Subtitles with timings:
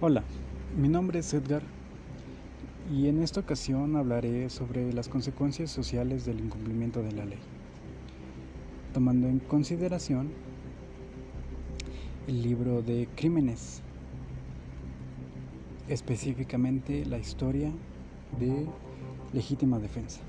[0.00, 0.22] Hola,
[0.76, 1.64] mi nombre es Edgar
[2.88, 7.40] y en esta ocasión hablaré sobre las consecuencias sociales del incumplimiento de la ley,
[8.94, 10.30] tomando en consideración
[12.28, 13.82] el libro de Crímenes,
[15.88, 17.72] específicamente la historia
[18.38, 18.68] de
[19.32, 20.20] legítima defensa.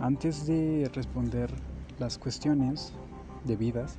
[0.00, 1.52] Antes de responder
[2.00, 2.94] las cuestiones
[3.44, 3.96] debidas,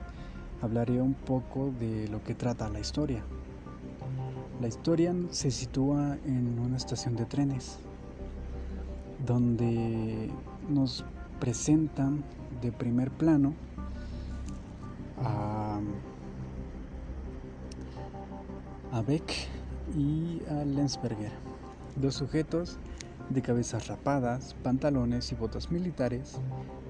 [0.61, 3.23] hablaré un poco de lo que trata la historia.
[4.61, 7.79] La historia se sitúa en una estación de trenes
[9.25, 10.29] donde
[10.69, 11.03] nos
[11.39, 12.23] presentan
[12.61, 13.55] de primer plano
[15.17, 15.81] a,
[19.07, 19.33] Beck
[19.97, 21.31] y a Lensberger,
[21.95, 22.77] dos sujetos
[23.31, 26.39] de cabezas rapadas, pantalones y botas militares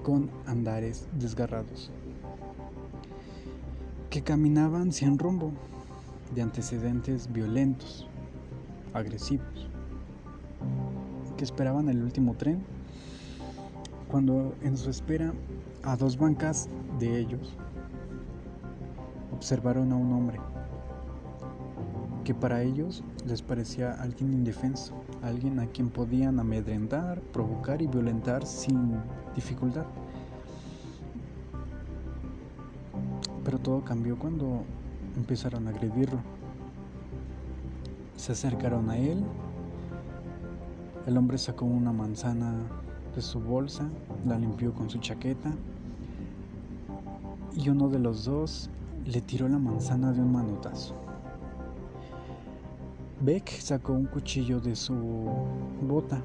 [0.02, 1.90] con andares desgarrados,
[4.10, 5.52] que caminaban sin rumbo
[6.34, 8.06] de antecedentes violentos,
[8.92, 9.68] agresivos,
[11.36, 12.62] que esperaban el último tren,
[14.08, 15.32] cuando en su espera
[15.82, 17.56] a dos bancas de ellos
[19.32, 20.38] observaron a un hombre
[22.24, 28.46] que para ellos les parecía alguien indefenso, alguien a quien podían amedrentar, provocar y violentar
[28.46, 28.96] sin
[29.34, 29.84] dificultad.
[33.44, 34.64] Pero todo cambió cuando
[35.16, 36.18] empezaron a agredirlo.
[38.16, 39.24] Se acercaron a él.
[41.06, 42.54] El hombre sacó una manzana
[43.14, 43.88] de su bolsa,
[44.26, 45.52] la limpió con su chaqueta
[47.56, 48.70] y uno de los dos
[49.04, 50.94] le tiró la manzana de un manotazo.
[53.20, 54.94] Beck sacó un cuchillo de su
[55.86, 56.20] bota,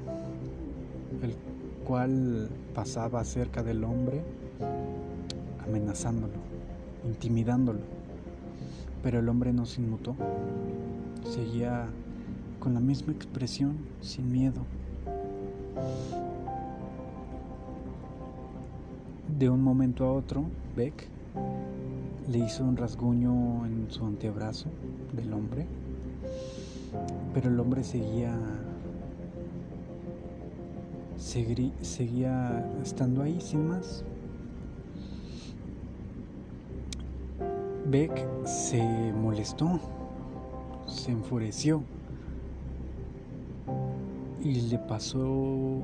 [1.22, 1.36] el
[1.86, 4.22] cual pasaba cerca del hombre,
[5.64, 6.34] amenazándolo,
[7.04, 7.80] intimidándolo.
[9.02, 10.16] Pero el hombre no se inmutó.
[11.24, 11.86] Seguía
[12.58, 14.62] con la misma expresión, sin miedo.
[19.38, 20.44] De un momento a otro,
[20.76, 21.06] Beck
[22.30, 24.68] le hizo un rasguño en su antebrazo
[25.14, 25.66] del hombre,
[27.32, 28.36] pero el hombre seguía
[31.18, 34.04] seguía estando ahí sin más.
[37.90, 38.82] Beck se
[39.14, 39.80] molestó,
[40.86, 41.82] se enfureció
[44.42, 45.82] y le pasó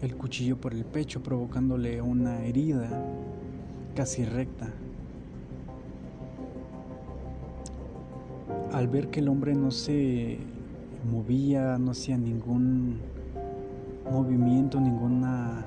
[0.00, 2.88] el cuchillo por el pecho provocándole una herida
[3.94, 4.70] casi recta.
[8.72, 10.38] Al ver que el hombre no se
[11.10, 12.98] movía, no hacía ningún
[14.10, 15.66] movimiento, ninguna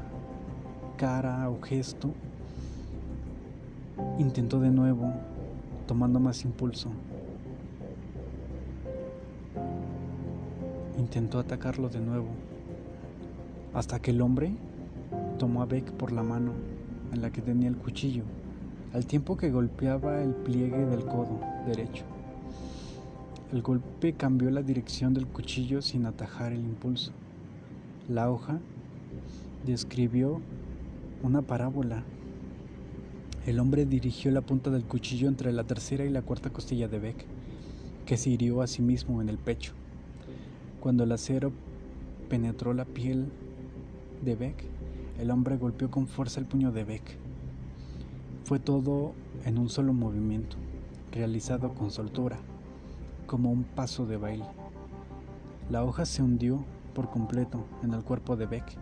[0.97, 2.11] cara o gesto,
[4.17, 5.13] intentó de nuevo
[5.87, 6.89] tomando más impulso.
[10.97, 12.27] Intentó atacarlo de nuevo,
[13.73, 14.51] hasta que el hombre
[15.37, 16.53] tomó a Beck por la mano
[17.13, 18.23] en la que tenía el cuchillo,
[18.93, 22.03] al tiempo que golpeaba el pliegue del codo derecho.
[23.53, 27.11] El golpe cambió la dirección del cuchillo sin atajar el impulso.
[28.09, 28.59] La hoja
[29.65, 30.41] describió
[31.23, 32.03] una parábola
[33.45, 36.97] el hombre dirigió la punta del cuchillo entre la tercera y la cuarta costilla de
[36.97, 37.25] Beck,
[38.07, 39.73] que se hirió a sí mismo en el pecho.
[40.81, 41.51] Cuando el acero
[42.27, 43.27] penetró la piel
[44.23, 44.63] de Beck,
[45.19, 47.17] el hombre golpeó con fuerza el puño de Beck.
[48.45, 49.13] Fue todo
[49.45, 50.57] en un solo movimiento,
[51.11, 52.39] realizado con soltura,
[53.27, 54.45] como un paso de baile.
[55.69, 58.75] La hoja se hundió por completo en el cuerpo de Beck,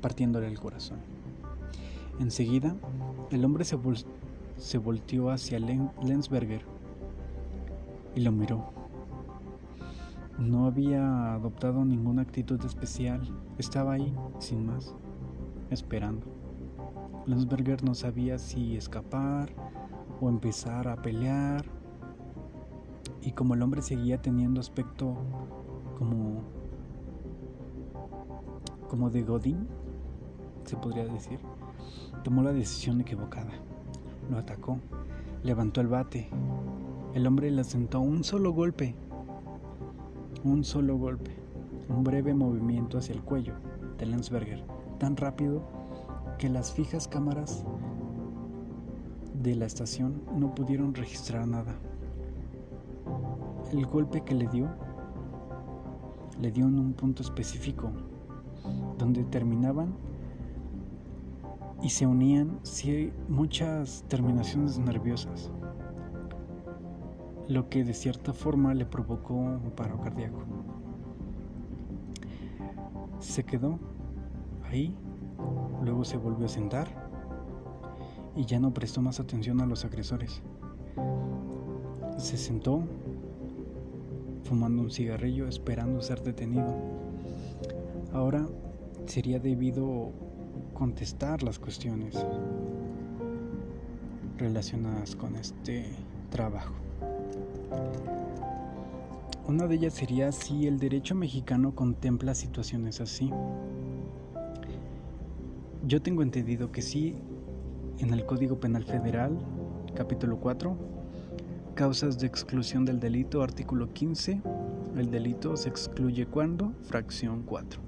[0.00, 1.17] partiéndole el corazón.
[2.20, 2.74] Enseguida,
[3.30, 6.62] el hombre se, volteó hacia Lensberger
[8.14, 8.72] y lo miró.
[10.38, 13.20] No había adoptado ninguna actitud especial,
[13.58, 14.94] estaba ahí, sin más,
[15.70, 16.26] esperando.
[17.26, 19.50] Lensberger no sabía si escapar
[20.20, 21.64] o empezar a pelear,
[23.20, 25.16] y como el hombre seguía teniendo aspecto
[25.98, 26.42] como
[28.88, 29.68] como de Godín,
[30.64, 31.38] se podría decir,
[32.18, 33.52] tomó la decisión equivocada.
[34.30, 34.78] Lo atacó,
[35.42, 36.28] levantó el bate.
[37.14, 38.94] El hombre le asentó un solo golpe,
[40.44, 41.32] un solo golpe,
[41.88, 43.54] un breve movimiento hacia el cuello
[43.98, 44.62] de Lensberger,
[44.98, 45.62] tan rápido
[46.38, 47.64] que las fijas cámaras
[49.42, 51.74] de la estación no pudieron registrar nada.
[53.72, 54.68] El golpe que le dio
[56.40, 57.90] le dio en un punto específico,
[58.96, 59.94] donde terminaban
[61.82, 62.60] y se unían
[63.28, 65.50] muchas terminaciones nerviosas.
[67.48, 70.42] lo que de cierta forma le provocó un paro cardíaco.
[73.20, 73.78] Se quedó
[74.70, 74.94] ahí,
[75.82, 76.88] luego se volvió a sentar
[78.36, 80.42] y ya no prestó más atención a los agresores.
[82.18, 82.82] Se sentó
[84.44, 86.74] fumando un cigarrillo esperando ser detenido.
[88.12, 88.46] Ahora
[89.06, 90.12] sería debido
[90.78, 92.14] contestar las cuestiones
[94.38, 95.86] relacionadas con este
[96.30, 96.72] trabajo.
[99.48, 103.28] Una de ellas sería si el derecho mexicano contempla situaciones así.
[105.84, 107.16] Yo tengo entendido que sí,
[107.98, 109.36] en el Código Penal Federal,
[109.96, 110.76] capítulo 4,
[111.74, 114.42] causas de exclusión del delito, artículo 15,
[114.96, 117.87] el delito se excluye cuando, fracción 4.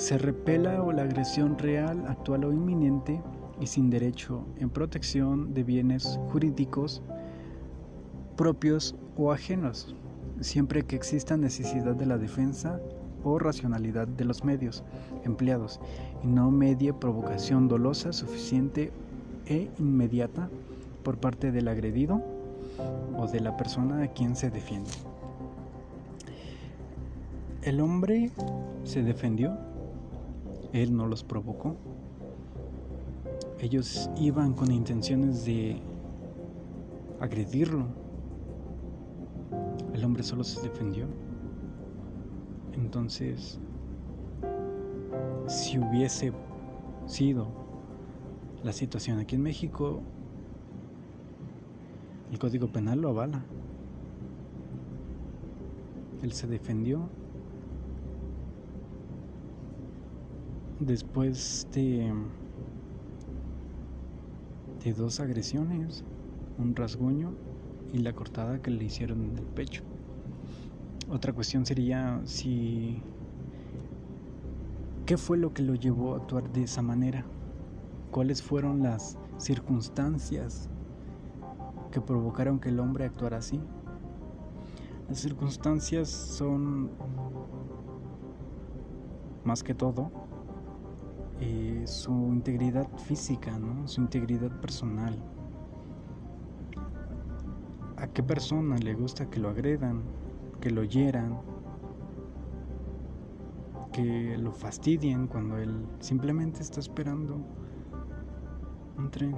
[0.00, 3.20] Se repela o la agresión real, actual o inminente
[3.60, 7.02] y sin derecho en protección de bienes jurídicos
[8.34, 9.94] propios o ajenos,
[10.40, 12.80] siempre que exista necesidad de la defensa
[13.24, 14.84] o racionalidad de los medios
[15.24, 15.80] empleados
[16.24, 18.92] y no medie provocación dolosa suficiente
[19.44, 20.48] e inmediata
[21.04, 22.22] por parte del agredido
[23.18, 24.90] o de la persona a quien se defiende.
[27.60, 28.30] El hombre
[28.84, 29.58] se defendió,
[30.72, 31.76] él no los provocó.
[33.58, 35.80] Ellos iban con intenciones de
[37.20, 37.86] agredirlo.
[39.92, 41.06] El hombre solo se defendió.
[42.72, 43.58] Entonces,
[45.46, 46.32] si hubiese
[47.06, 47.48] sido
[48.62, 50.00] la situación aquí en México,
[52.30, 53.42] el Código Penal lo avala.
[56.22, 57.08] Él se defendió
[60.80, 62.12] después de
[64.96, 66.04] dos agresiones,
[66.58, 67.34] un rasguño
[67.92, 69.82] y la cortada que le hicieron en el pecho.
[71.10, 73.02] Otra cuestión sería si
[75.04, 77.24] qué fue lo que lo llevó a actuar de esa manera,
[78.10, 80.68] cuáles fueron las circunstancias
[81.90, 83.60] que provocaron que el hombre actuara así.
[85.08, 86.90] Las circunstancias son
[89.44, 90.10] más que todo
[91.42, 93.88] eh, su integridad física, ¿no?
[93.88, 95.16] su integridad personal.
[97.96, 100.02] ¿A qué persona le gusta que lo agredan,
[100.60, 101.40] que lo hieran,
[103.90, 107.40] que lo fastidien cuando él simplemente está esperando
[108.98, 109.34] un tren?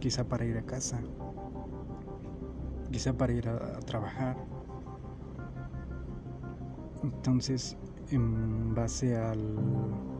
[0.00, 1.02] Quizá para ir a casa,
[2.90, 4.36] quizá para ir a, a trabajar.
[7.02, 7.76] Entonces,
[8.10, 10.17] en base al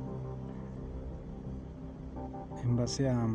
[2.63, 3.27] en base a,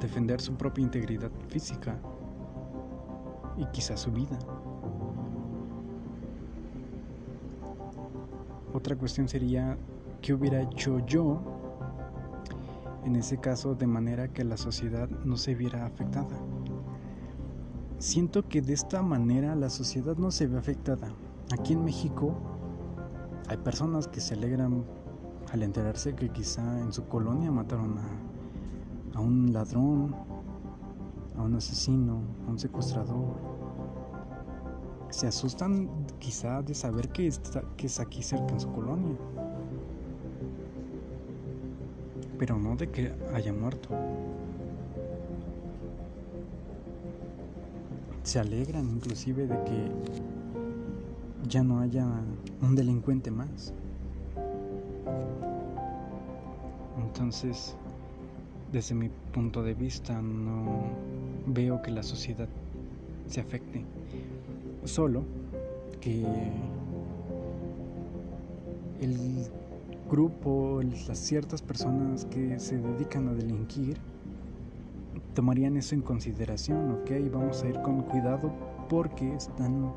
[0.00, 1.98] defender su propia integridad física
[3.56, 4.38] y quizás su vida.
[8.72, 9.76] Otra cuestión sería
[10.20, 11.40] qué hubiera hecho yo
[13.04, 16.36] en ese caso de manera que la sociedad no se viera afectada.
[17.98, 21.08] Siento que de esta manera la sociedad no se ve afectada.
[21.50, 22.34] Aquí en México
[23.48, 24.84] hay personas que se alegran
[25.52, 27.96] al enterarse que quizá en su colonia mataron
[29.14, 30.14] a, un ladrón,
[31.36, 33.36] a un asesino, a un secuestrador.
[35.10, 35.88] Se asustan
[36.18, 39.16] quizá de saber que, está, que es aquí cerca en su colonia,
[42.38, 43.88] pero no de que haya muerto.
[48.22, 49.90] Se alegran inclusive de que
[51.48, 52.06] ya no haya
[52.60, 53.72] un delincuente más.
[57.00, 57.76] Entonces,
[58.72, 60.82] desde mi punto de vista, no
[61.46, 62.48] veo que la sociedad
[63.26, 63.84] se afecte.
[64.84, 65.24] Solo
[66.00, 66.24] que
[69.00, 69.46] el
[70.08, 73.98] grupo, las ciertas personas que se dedican a delinquir,
[75.34, 78.50] tomarían eso en consideración, ok, vamos a ir con cuidado
[78.88, 79.92] porque están,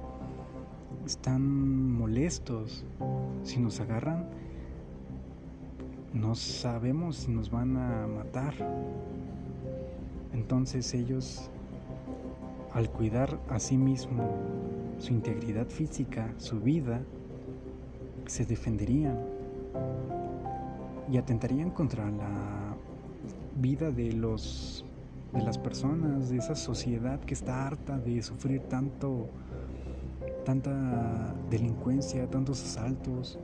[1.06, 2.86] están molestos.
[3.44, 4.28] Si nos agarran,
[6.14, 8.54] no sabemos si nos van a matar.
[10.34, 11.50] Entonces ellos,
[12.74, 14.36] al cuidar a sí mismo
[15.00, 17.02] su integridad física, su vida,
[18.26, 19.18] se defenderían
[21.12, 22.76] y atentarían contra la
[23.60, 24.86] vida de los
[25.34, 29.30] de las personas, de esa sociedad que está harta de sufrir tanto
[30.44, 33.40] tanta delincuencia, tantos asaltos,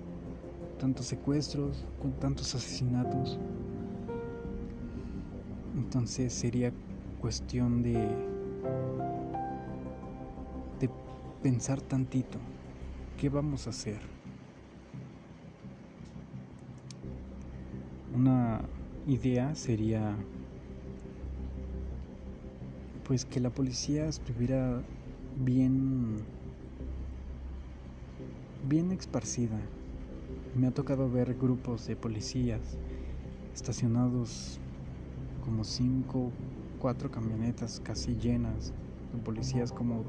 [0.78, 3.40] tantos secuestros, con tantos asesinatos.
[5.76, 6.72] Entonces sería
[7.20, 7.94] cuestión de,
[10.80, 10.90] de
[11.42, 12.40] pensar tantito,
[13.18, 14.00] ¿qué vamos a hacer?
[18.16, 18.62] Una
[19.08, 20.16] idea sería
[23.08, 24.82] pues que la policía estuviera
[25.38, 26.26] bien
[28.68, 29.58] bien esparcida.
[30.58, 32.80] Me ha tocado ver grupos de policías
[33.54, 34.60] estacionados
[35.46, 36.32] como cinco,
[36.80, 38.74] cuatro camionetas casi llenas
[39.14, 40.04] de policías como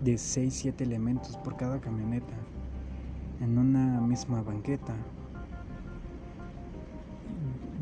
[0.00, 2.34] de seis, siete elementos por cada camioneta
[3.40, 4.94] en una misma banqueta.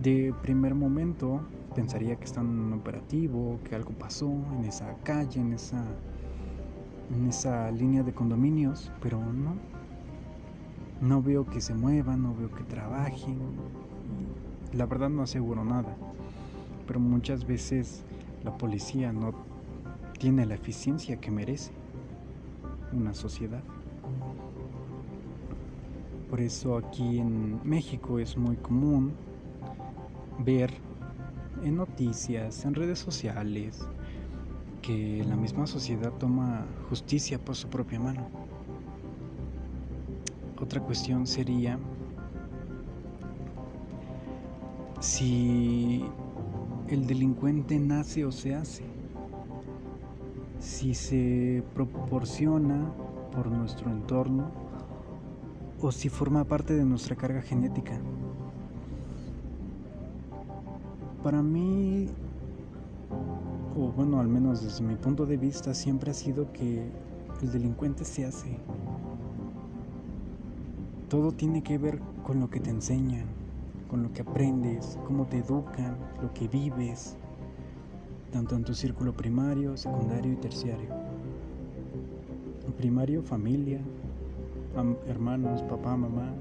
[0.02, 1.42] De primer momento
[1.74, 5.84] pensaría que están en un operativo, que algo pasó en esa calle, en esa,
[7.14, 9.75] en esa línea de condominios, pero no.
[11.00, 13.38] No veo que se muevan, no veo que trabajen.
[14.72, 15.96] La verdad no aseguro nada,
[16.86, 18.04] pero muchas veces
[18.42, 19.34] la policía no
[20.18, 21.72] tiene la eficiencia que merece
[22.92, 23.62] una sociedad.
[26.30, 29.12] Por eso aquí en México es muy común
[30.38, 30.72] ver
[31.62, 33.86] en noticias, en redes sociales,
[34.82, 38.28] que la misma sociedad toma justicia por su propia mano.
[40.60, 41.78] Otra cuestión sería
[45.00, 46.04] si
[46.88, 48.84] el delincuente nace o se hace,
[50.58, 52.90] si se proporciona
[53.32, 54.50] por nuestro entorno
[55.80, 58.00] o si forma parte de nuestra carga genética.
[61.22, 62.08] Para mí,
[63.76, 66.90] o bueno, al menos desde mi punto de vista, siempre ha sido que
[67.42, 68.58] el delincuente se hace.
[71.08, 73.26] Todo tiene que ver con lo que te enseñan,
[73.88, 77.16] con lo que aprendes, cómo te educan, lo que vives,
[78.32, 80.88] tanto en tu círculo primario, secundario y terciario.
[82.66, 83.80] En primario, familia,
[85.06, 86.34] hermanos, papá, mamá,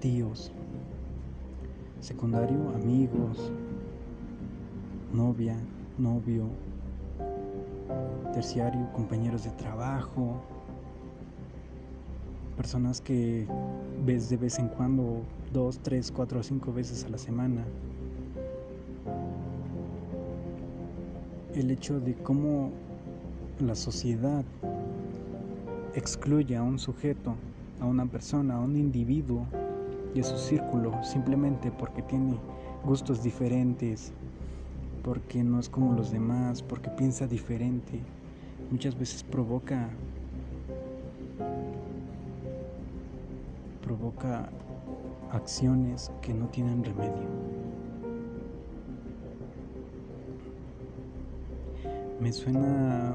[0.00, 0.52] tíos,
[2.00, 3.50] secundario, amigos,
[5.10, 5.56] novia,
[5.96, 6.48] novio,
[8.34, 10.42] terciario, compañeros de trabajo,
[12.56, 13.46] personas que
[14.04, 15.22] ves de vez en cuando,
[15.52, 17.64] dos, tres, cuatro o cinco veces a la semana.
[21.54, 22.70] El hecho de cómo
[23.60, 24.44] la sociedad
[25.94, 27.34] excluye a un sujeto,
[27.80, 29.46] a una persona, a un individuo
[30.14, 32.36] de su círculo simplemente porque tiene
[32.84, 34.12] gustos diferentes,
[35.02, 38.00] porque no es como los demás, porque piensa diferente.
[38.70, 39.90] Muchas veces provoca
[43.96, 44.48] provoca
[45.32, 47.28] acciones que no tienen remedio.
[52.20, 53.14] Me suena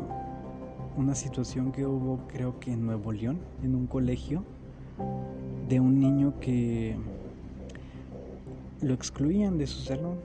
[0.97, 4.43] una situación que hubo creo que en Nuevo León, en un colegio,
[5.69, 6.95] de un niño que
[8.81, 10.17] lo excluían de su salón.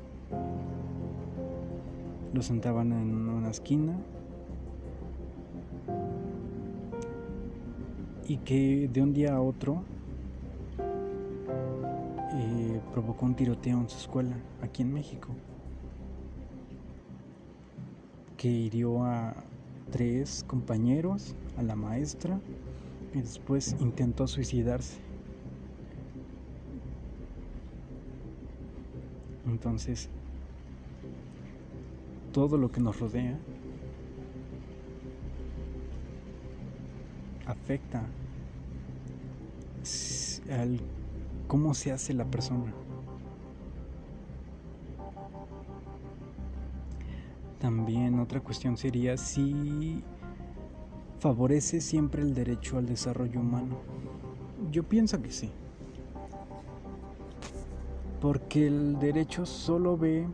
[2.33, 3.97] Lo sentaban en una esquina
[8.29, 9.85] y que de un día a otro
[12.97, 15.29] provocó un tiroteo en su escuela aquí en México
[18.39, 19.35] que hirió a
[19.93, 22.41] tres compañeros, a la maestra
[23.13, 24.97] y después intentó suicidarse.
[29.45, 30.09] Entonces,
[32.33, 33.39] todo lo que nos rodea
[37.45, 38.07] afecta
[40.51, 40.81] al
[41.47, 42.73] cómo se hace la persona.
[47.59, 50.03] También otra cuestión sería si
[51.19, 53.79] favorece siempre el derecho al desarrollo humano.
[54.71, 55.51] Yo pienso que sí.
[58.21, 60.27] Porque el derecho solo ve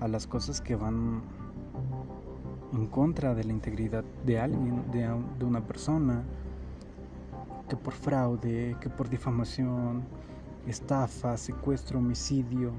[0.00, 1.22] a las cosas que van
[2.72, 5.08] en contra de la integridad de alguien, de,
[5.38, 6.24] de una persona,
[7.68, 10.02] que por fraude, que por difamación,
[10.66, 12.72] estafa, secuestro, homicidio.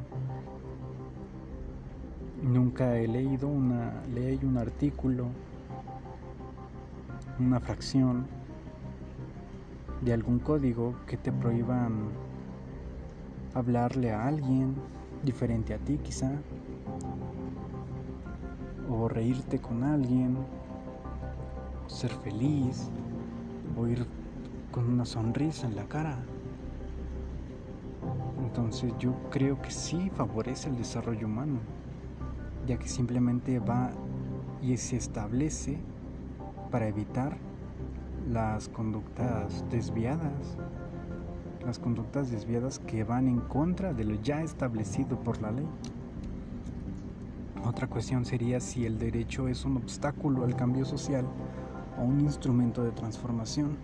[2.41, 5.27] Nunca he leído una ley, un artículo,
[7.39, 8.25] una fracción
[10.01, 12.09] de algún código que te prohíban
[13.53, 14.75] hablarle a alguien
[15.23, 16.31] diferente a ti quizá,
[18.89, 20.37] o reírte con alguien,
[21.87, 22.89] ser feliz,
[23.77, 24.05] o ir
[24.71, 26.17] con una sonrisa en la cara.
[28.41, 31.59] Entonces yo creo que sí favorece el desarrollo humano,
[32.67, 33.91] ya que simplemente va
[34.61, 35.77] y se establece
[36.71, 37.37] para evitar
[38.29, 40.57] las conductas desviadas,
[41.65, 45.67] las conductas desviadas que van en contra de lo ya establecido por la ley.
[47.65, 51.25] Otra cuestión sería si el derecho es un obstáculo al cambio social
[51.99, 53.77] o un instrumento de transformación.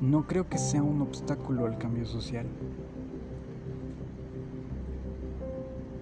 [0.00, 2.46] No creo que sea un obstáculo al cambio social,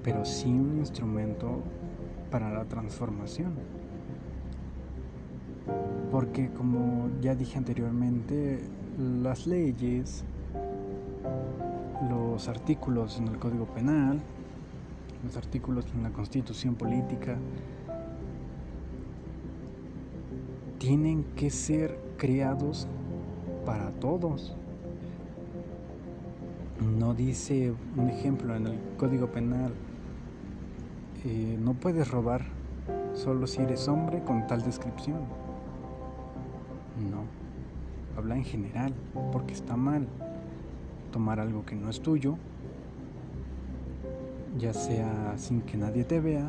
[0.03, 1.63] pero sí un instrumento
[2.31, 3.55] para la transformación.
[6.11, 8.61] Porque como ya dije anteriormente,
[8.99, 10.25] las leyes,
[12.11, 14.21] los artículos en el Código Penal,
[15.25, 17.39] los artículos en la Constitución Política,
[20.79, 22.87] tienen que ser creados
[23.67, 24.55] para todos.
[26.99, 29.75] No dice un ejemplo en el Código Penal,
[31.25, 32.43] eh, no puedes robar
[33.15, 35.21] solo si eres hombre con tal descripción.
[37.11, 37.25] No,
[38.17, 38.95] habla en general,
[39.33, 40.07] porque está mal
[41.11, 42.37] tomar algo que no es tuyo,
[44.59, 46.49] ya sea sin que nadie te vea,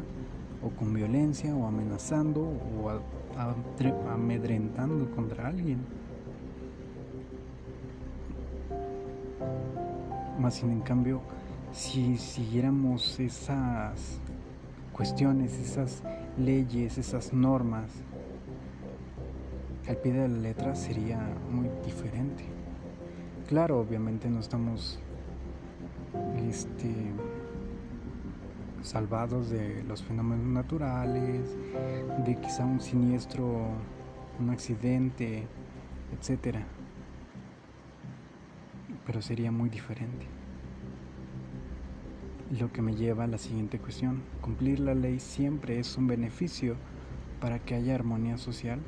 [0.64, 2.92] o con violencia, o amenazando, o
[4.12, 5.80] amedrentando contra alguien.
[10.40, 11.22] Más sin en cambio,
[11.72, 14.20] si siguiéramos esas
[14.94, 16.04] cuestiones, esas
[16.38, 17.90] leyes, esas normas,
[19.88, 22.44] al pie de la letra sería muy diferente.
[23.48, 25.00] Claro, obviamente no estamos
[26.50, 26.94] este,
[28.82, 31.56] salvados de los fenómenos naturales,
[32.26, 33.70] de quizá un siniestro,
[34.40, 35.48] un accidente,
[36.20, 36.66] etcétera.
[39.08, 40.28] Pero sería muy diferente.
[42.60, 44.22] Lo que me lleva a la siguiente cuestión.
[44.42, 46.76] ¿Cumplir la ley siempre es un beneficio
[47.40, 48.82] para que haya armonía social?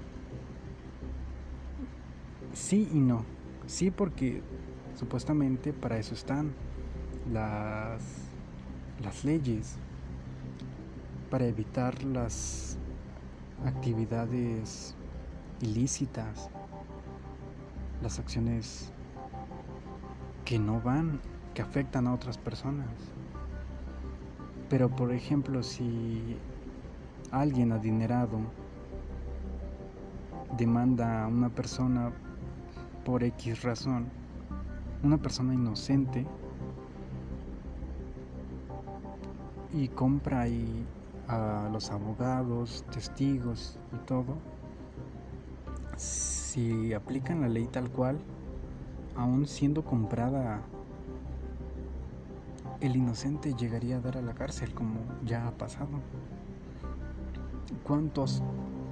[2.53, 3.23] Sí y no.
[3.65, 4.41] Sí porque
[4.93, 6.51] supuestamente para eso están
[7.31, 8.03] las,
[9.01, 9.77] las leyes,
[11.29, 12.77] para evitar las
[13.65, 14.95] actividades
[15.61, 16.49] ilícitas,
[18.01, 18.91] las acciones
[20.49, 21.21] que no van,
[21.53, 22.89] que afectan a otras personas.
[24.67, 26.37] Pero por ejemplo, si
[27.29, 28.39] alguien adinerado
[30.57, 32.11] demanda a una persona
[33.05, 34.07] por X razón,
[35.03, 36.25] una persona inocente,
[39.71, 40.83] y compra y
[41.27, 44.35] a los abogados, testigos y todo,
[45.95, 48.17] si aplican la ley tal cual,
[49.19, 50.61] aún siendo comprada
[52.79, 55.89] el inocente llegaría a dar a la cárcel como ya ha pasado.
[57.83, 58.41] ¿Cuántos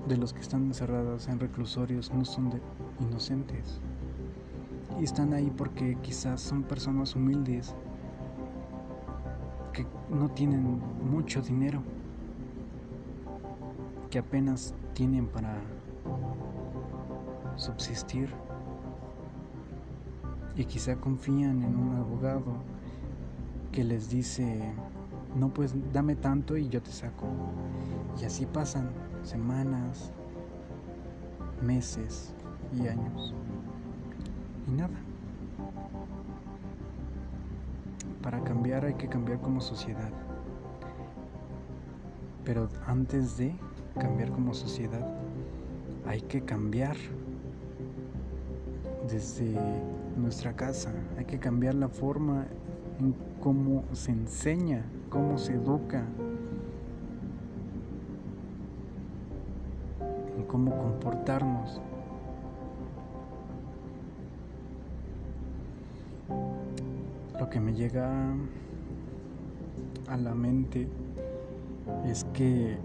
[0.09, 2.61] de los que están encerrados en reclusorios no son de
[2.99, 3.79] inocentes?
[4.99, 7.73] Y están ahí porque quizás son personas humildes
[9.71, 11.81] que no tienen mucho dinero,
[14.09, 15.55] que apenas tienen para
[17.55, 18.29] subsistir
[20.57, 22.55] y quizá confían en un abogado
[23.71, 24.73] que les dice,
[25.35, 27.27] no pues dame tanto y yo te saco.
[28.19, 28.89] Y así pasan
[29.21, 30.11] semanas,
[31.61, 32.33] meses
[32.73, 33.35] y años.
[34.67, 34.97] Y nada.
[38.23, 40.11] Para cambiar hay que cambiar como sociedad.
[42.43, 43.53] Pero antes de
[43.99, 45.07] cambiar como sociedad,
[46.07, 46.95] hay que cambiar
[49.07, 49.55] desde
[50.17, 50.91] nuestra casa.
[51.17, 52.47] Hay que cambiar la forma
[52.99, 56.03] en cómo se enseña, cómo se educa,
[60.37, 61.81] en cómo comportarnos.
[67.39, 68.33] Lo que me llega
[70.07, 70.87] a la mente
[72.05, 72.77] es que,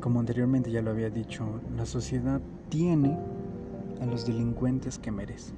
[0.00, 1.44] como anteriormente ya lo había dicho,
[1.76, 3.18] la sociedad tiene
[4.00, 5.52] a los delincuentes que merece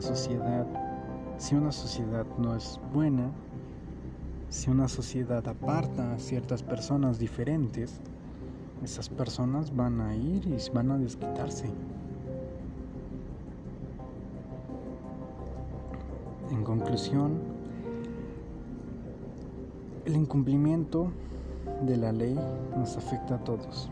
[0.00, 0.66] sociedad,
[1.38, 3.30] si una sociedad no es buena,
[4.48, 8.00] si una sociedad aparta a ciertas personas diferentes,
[8.82, 11.70] esas personas van a ir y van a desquitarse.
[16.50, 17.38] En conclusión,
[20.06, 21.10] el incumplimiento
[21.86, 22.38] de la ley
[22.76, 23.90] nos afecta a todos.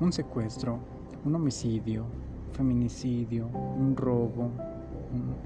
[0.00, 0.78] Un secuestro,
[1.24, 2.04] un homicidio,
[2.52, 4.50] feminicidio, un robo,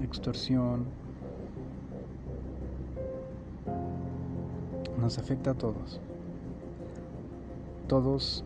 [0.01, 0.85] extorsión.
[4.99, 5.99] Nos afecta a todos.
[7.87, 8.43] Todos,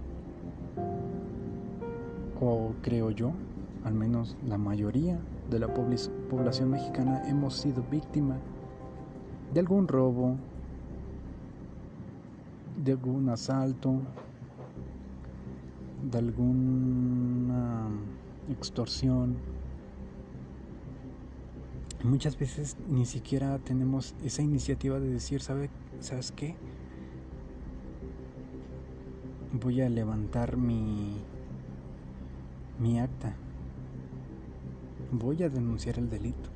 [2.39, 3.31] o creo yo,
[3.83, 8.38] al menos la mayoría de la población mexicana hemos sido víctima
[9.53, 10.35] de algún robo,
[12.83, 13.99] de algún asalto,
[16.11, 17.88] de alguna
[18.49, 19.54] extorsión.
[22.03, 25.69] Muchas veces ni siquiera tenemos esa iniciativa de decir, ¿sabe,
[26.01, 26.55] ¿sabes qué?
[29.53, 31.17] Voy a levantar mi,
[32.79, 33.34] mi acta.
[35.12, 36.49] Voy a denunciar el delito.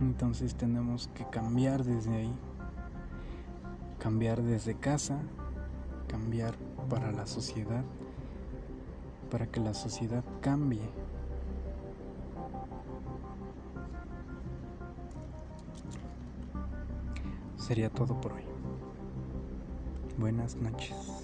[0.00, 2.34] Entonces tenemos que cambiar desde ahí.
[3.98, 5.20] Cambiar desde casa,
[6.06, 6.54] cambiar
[6.88, 7.84] para la sociedad,
[9.30, 10.88] para que la sociedad cambie.
[17.56, 18.44] Sería todo por hoy.
[20.16, 21.17] Buenas noches.